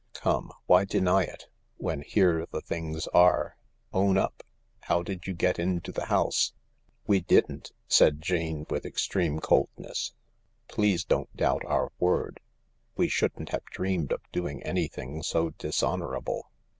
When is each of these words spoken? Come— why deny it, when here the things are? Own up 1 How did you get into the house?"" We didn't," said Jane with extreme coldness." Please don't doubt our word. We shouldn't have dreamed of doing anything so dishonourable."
Come— 0.13 0.51
why 0.65 0.85
deny 0.85 1.25
it, 1.25 1.45
when 1.77 2.01
here 2.01 2.47
the 2.49 2.59
things 2.61 3.05
are? 3.13 3.55
Own 3.93 4.17
up 4.17 4.41
1 4.79 4.81
How 4.87 5.03
did 5.03 5.27
you 5.27 5.35
get 5.35 5.59
into 5.59 5.91
the 5.91 6.05
house?"" 6.07 6.53
We 7.05 7.19
didn't," 7.19 7.71
said 7.87 8.19
Jane 8.19 8.65
with 8.67 8.83
extreme 8.83 9.39
coldness." 9.39 10.13
Please 10.73 11.05
don't 11.05 11.31
doubt 11.37 11.63
our 11.65 11.91
word. 11.99 12.39
We 12.97 13.09
shouldn't 13.09 13.49
have 13.49 13.65
dreamed 13.65 14.11
of 14.11 14.21
doing 14.31 14.63
anything 14.63 15.21
so 15.21 15.51
dishonourable." 15.51 16.49